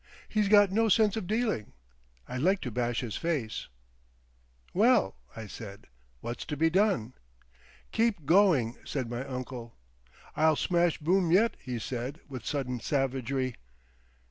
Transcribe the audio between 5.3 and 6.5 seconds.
I said, "what's